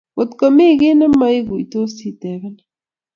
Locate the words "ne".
0.97-1.07